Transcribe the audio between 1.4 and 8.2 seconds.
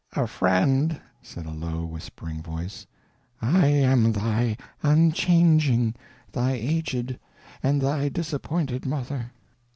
a low, whispering voice. "I am thy unchanging, thy aged, and thy